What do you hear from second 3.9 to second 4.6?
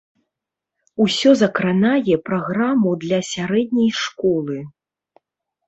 школы.